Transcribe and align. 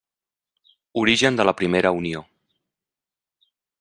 Origen 1.01 1.37
de 1.41 1.45
la 1.49 1.55
primera 1.59 1.91
Unió. 1.99 2.23